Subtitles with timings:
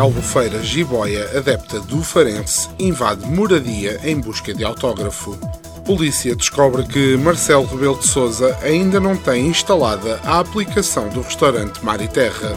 [0.00, 5.38] Albufeira, jiboia adepta do Farense invade moradia em busca de autógrafo.
[5.84, 11.84] Polícia descobre que Marcelo Rebelo de Sousa ainda não tem instalada a aplicação do restaurante
[11.84, 12.56] Mar e Terra.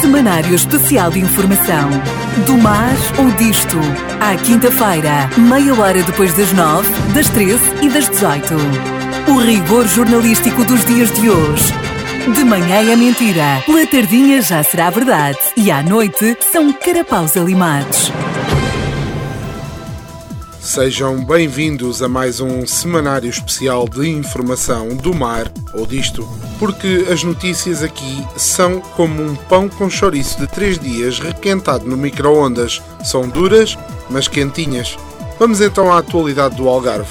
[0.00, 1.90] Semanário Especial de Informação.
[2.46, 3.76] Do mar ou disto.
[4.20, 8.54] À quinta-feira, meia hora depois das nove, das treze e das dezoito.
[9.28, 11.89] O rigor jornalístico dos dias de hoje.
[12.28, 18.12] De manhã é mentira, pela tardinha já será verdade e à noite são carapaus alimados.
[20.60, 27.24] Sejam bem-vindos a mais um semanário especial de informação do mar ou disto, porque as
[27.24, 32.82] notícias aqui são como um pão com chouriço de três dias requentado no micro-ondas.
[33.02, 33.78] São duras,
[34.10, 34.96] mas quentinhas.
[35.38, 37.10] Vamos então à atualidade do Algarve.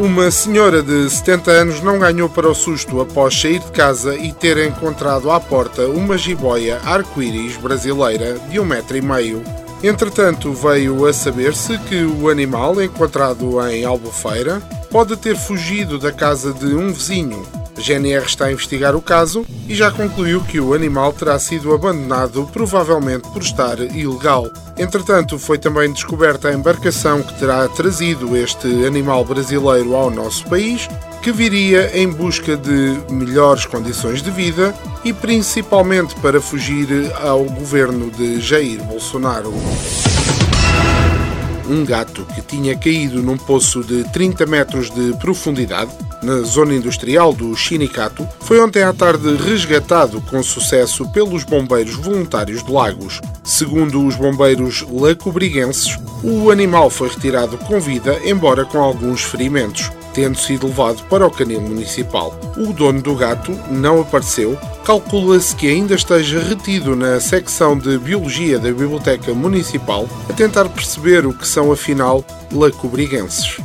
[0.00, 4.32] Uma senhora de 70 anos não ganhou para o susto após sair de casa e
[4.32, 9.44] ter encontrado à porta uma jiboia arco-íris brasileira de um metro e meio.
[9.82, 16.54] Entretanto, veio a saber-se que o animal, encontrado em Albufeira, pode ter fugido da casa
[16.54, 17.59] de um vizinho.
[17.80, 21.72] A GNR está a investigar o caso e já concluiu que o animal terá sido
[21.72, 24.50] abandonado, provavelmente por estar ilegal.
[24.76, 30.90] Entretanto, foi também descoberta a embarcação que terá trazido este animal brasileiro ao nosso país,
[31.22, 38.10] que viria em busca de melhores condições de vida e principalmente para fugir ao governo
[38.10, 39.54] de Jair Bolsonaro
[41.70, 45.92] um gato que tinha caído num poço de 30 metros de profundidade,
[46.22, 52.62] na zona industrial do Chinicato, foi ontem à tarde resgatado com sucesso pelos bombeiros voluntários
[52.62, 53.20] de Lagos.
[53.44, 60.38] Segundo os bombeiros lacobriguenses, o animal foi retirado com vida, embora com alguns ferimentos tendo
[60.38, 62.38] sido levado para o canil municipal.
[62.56, 64.58] O dono do gato não apareceu.
[64.84, 71.26] Calcula-se que ainda esteja retido na secção de Biologia da Biblioteca Municipal a tentar perceber
[71.26, 73.58] o que são afinal lacobriguenses.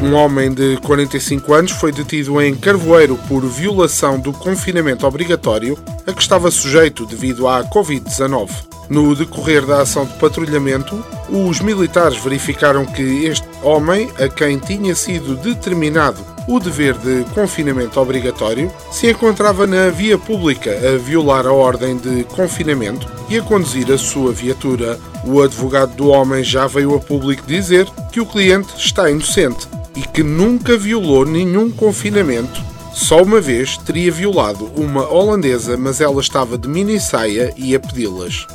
[0.00, 5.76] Um homem de 45 anos foi detido em Carvoeiro por violação do confinamento obrigatório
[6.06, 8.48] a que estava sujeito devido à Covid-19.
[8.88, 14.94] No decorrer da ação de patrulhamento, os militares verificaram que este homem, a quem tinha
[14.94, 21.52] sido determinado o dever de confinamento obrigatório, se encontrava na via pública a violar a
[21.52, 24.98] ordem de confinamento e a conduzir a sua viatura.
[25.24, 30.02] O advogado do homem já veio a público dizer que o cliente está inocente e
[30.02, 32.62] que nunca violou nenhum confinamento.
[32.94, 37.80] Só uma vez teria violado uma holandesa, mas ela estava de mini saia e a
[37.80, 38.46] pedi-las.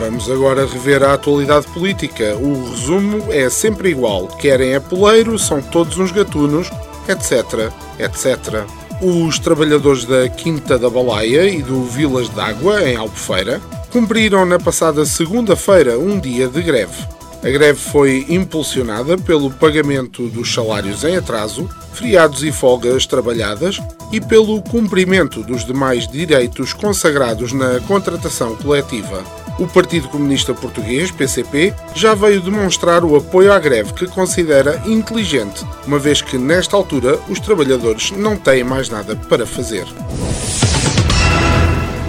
[0.00, 2.36] Vamos agora rever a atualidade política.
[2.36, 4.26] O resumo é sempre igual.
[4.26, 6.68] Querem é poleiro, são todos uns gatunos,
[7.08, 8.64] etc, etc.
[9.00, 13.60] Os trabalhadores da Quinta da Balaia e do Vilas d'Água, em Albufeira,
[13.92, 17.21] cumpriram na passada segunda-feira um dia de greve.
[17.44, 23.80] A greve foi impulsionada pelo pagamento dos salários em atraso, feriados e folgas trabalhadas
[24.12, 29.24] e pelo cumprimento dos demais direitos consagrados na contratação coletiva.
[29.58, 35.64] O Partido Comunista Português, PCP, já veio demonstrar o apoio à greve que considera inteligente,
[35.84, 39.84] uma vez que nesta altura os trabalhadores não têm mais nada para fazer.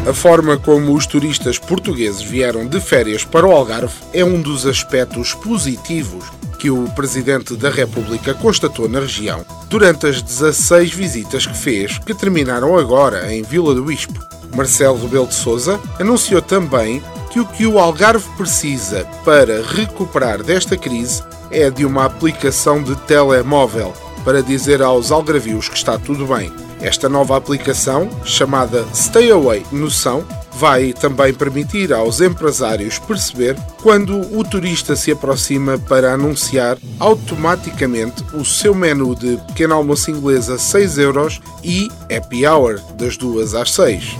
[0.05, 4.65] A forma como os turistas portugueses vieram de férias para o Algarve é um dos
[4.65, 6.25] aspectos positivos
[6.59, 12.13] que o Presidente da República constatou na região durante as 16 visitas que fez, que
[12.13, 14.19] terminaram agora em Vila do Bispo.
[14.53, 17.01] Marcelo Rebelo de Sousa anunciou também
[17.31, 22.93] que o que o Algarve precisa para recuperar desta crise é de uma aplicação de
[23.07, 23.93] telemóvel
[24.25, 26.51] para dizer aos algarvios que está tudo bem.
[26.83, 34.43] Esta nova aplicação, chamada Stay Away Noção, vai também permitir aos empresários perceber quando o
[34.43, 40.97] turista se aproxima para anunciar automaticamente o seu menu de pequeno almoço inglês a 6
[40.97, 44.17] euros e happy hour das 2 às 6.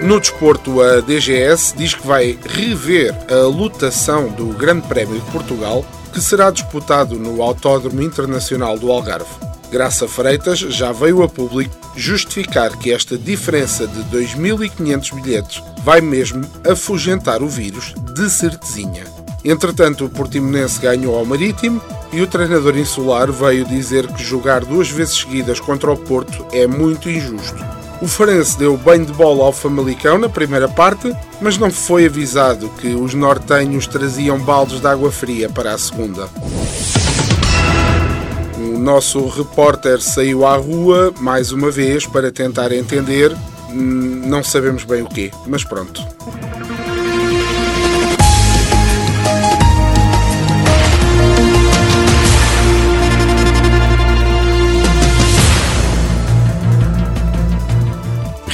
[0.00, 5.84] No desporto, a DGS diz que vai rever a lotação do Grande Prémio de Portugal,
[6.12, 9.26] que será disputado no Autódromo Internacional do Algarve.
[9.70, 16.44] Graça Freitas já veio a público justificar que esta diferença de 2.500 bilhetes vai mesmo
[16.64, 19.04] afugentar o vírus de certezinha.
[19.44, 24.88] Entretanto, o Portimonense ganhou ao Marítimo e o treinador insular veio dizer que jogar duas
[24.88, 27.77] vezes seguidas contra o Porto é muito injusto.
[28.00, 32.68] O Farense deu bem de bola ao Famalicão na primeira parte, mas não foi avisado
[32.80, 36.28] que os nortenhos traziam baldes de água fria para a segunda.
[38.56, 43.36] O nosso repórter saiu à rua mais uma vez para tentar entender,
[43.70, 46.00] hum, não sabemos bem o quê, mas pronto.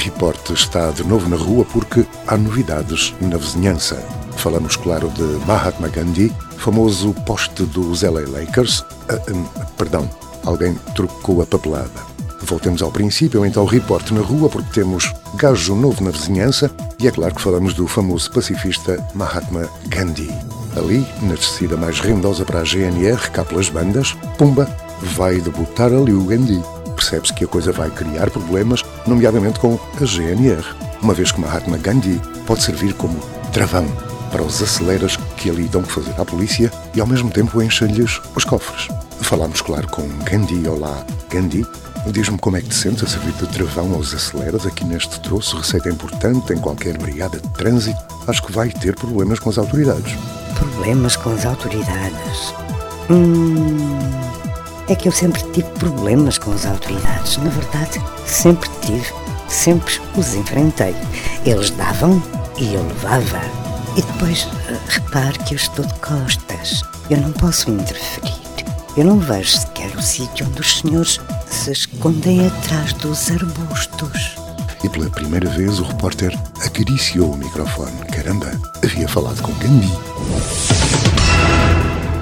[0.05, 3.95] Report está de novo na rua porque há novidades na vizinhança.
[4.37, 8.81] Falamos, claro, de Mahatma Gandhi, famoso poste dos LA Lakers.
[8.81, 9.43] Uh, um,
[9.75, 10.07] perdão,
[10.45, 12.05] alguém trocou a papelada.
[12.43, 16.69] Voltemos ao princípio, então, reporte na rua, porque temos gajo novo na vizinhança
[16.99, 20.29] e é claro que falamos do famoso pacifista Mahatma Gandhi.
[20.77, 24.69] Ali, na descida mais rendosa para a GNR, cá pelas bandas, pumba,
[25.15, 26.61] vai debutar ali o Gandhi
[26.95, 30.63] percebe-se que a coisa vai criar problemas, nomeadamente com a GNR,
[31.01, 33.19] uma vez que Mahatma Gandhi pode servir como
[33.53, 33.85] travão
[34.31, 38.19] para os aceleras que ali dão que fazer à polícia e ao mesmo tempo enchem-lhes
[38.35, 38.89] os cofres.
[39.21, 40.67] Falámos, claro, com Gandhi.
[40.67, 41.65] Olá, Gandhi.
[42.07, 45.57] Diz-me como é que te sentes a servir de travão aos aceleras aqui neste troço,
[45.57, 47.99] receita importante em qualquer brigada de trânsito.
[48.27, 50.13] Acho que vai ter problemas com as autoridades.
[50.55, 52.53] Problemas com as autoridades?
[53.09, 53.84] Hum
[54.87, 57.37] é que eu sempre tive problemas com as autoridades.
[57.37, 59.13] Na verdade, sempre tive,
[59.47, 60.95] sempre os enfrentei.
[61.45, 62.21] Eles davam
[62.57, 63.41] e eu levava.
[63.97, 66.83] E depois, eh, repare que eu estou de costas.
[67.09, 68.35] Eu não posso interferir.
[68.97, 74.35] Eu não vejo sequer o sítio onde os senhores se escondem atrás dos arbustos.
[74.83, 78.05] E pela primeira vez o repórter acariciou o microfone.
[78.11, 78.51] Caramba,
[78.83, 79.91] havia falado com Gandhi.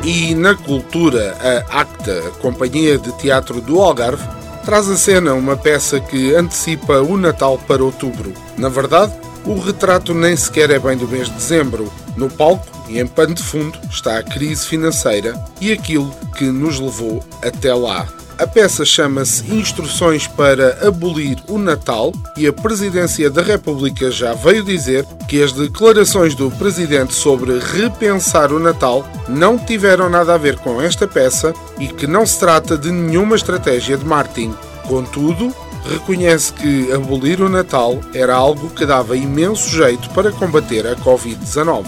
[0.03, 4.27] E na cultura, a ACTA, Companhia de Teatro do Algarve,
[4.65, 8.33] traz à cena uma peça que antecipa o Natal para outubro.
[8.57, 9.13] Na verdade,
[9.45, 11.91] o retrato nem sequer é bem do mês de dezembro.
[12.17, 16.81] No palco e em pano de fundo está a crise financeira e aquilo que nos
[16.81, 18.05] levou até lá.
[18.37, 24.63] A peça chama-se Instruções para Abolir o Natal e a Presidência da República já veio
[24.63, 30.57] dizer que as declarações do Presidente sobre repensar o Natal não tiveram nada a ver
[30.57, 34.55] com esta peça e que não se trata de nenhuma estratégia de marketing.
[34.87, 35.53] Contudo,
[35.87, 41.85] reconhece que abolir o Natal era algo que dava imenso jeito para combater a Covid-19.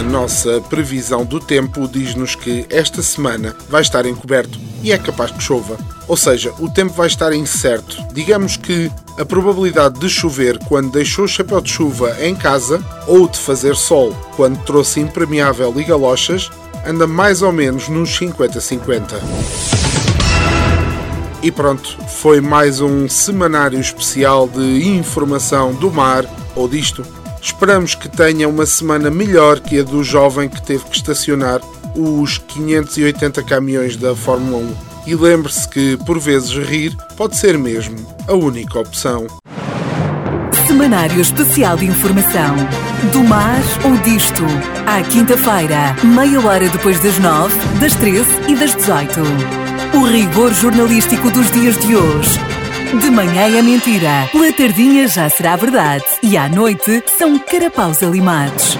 [0.00, 5.30] A nossa previsão do tempo diz-nos que esta semana vai estar encoberto e é capaz
[5.30, 5.76] que chova.
[6.08, 8.02] Ou seja, o tempo vai estar incerto.
[8.14, 13.28] Digamos que a probabilidade de chover quando deixou o chapéu de chuva em casa ou
[13.28, 16.50] de fazer sol quando trouxe impermeável e galochas
[16.86, 19.20] anda mais ou menos nos 50-50.
[21.42, 26.24] E pronto, foi mais um semanário especial de informação do mar
[26.56, 27.04] ou disto
[27.42, 31.60] Esperamos que tenha uma semana melhor que a do jovem que teve que estacionar
[31.96, 34.74] os 580 caminhões da Fórmula 1.
[35.06, 37.96] E lembre-se que, por vezes, rir pode ser mesmo
[38.28, 39.26] a única opção.
[40.66, 42.54] Semanário Especial de Informação.
[43.12, 44.44] Do mar ou disto.
[44.86, 49.20] À quinta-feira, meia hora depois das nove, das treze e das dezoito.
[49.94, 52.59] O rigor jornalístico dos dias de hoje
[52.98, 58.76] de manhã é mentira, pela tardinha já será verdade e à noite são carapaus alimados.